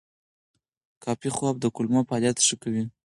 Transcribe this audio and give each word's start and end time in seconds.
کافي 1.03 1.29
خوب 1.35 1.55
د 1.59 1.65
کولمو 1.75 2.01
فعالیت 2.07 2.37
ښه 2.47 2.55
کوي. 2.63 2.83